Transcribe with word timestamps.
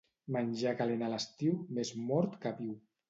Menjar 0.35 0.71
calent 0.79 1.03
a 1.07 1.09
l'estiu, 1.11 1.53
més 1.79 1.93
mort 2.09 2.39
que 2.47 2.59
viu. 2.63 2.73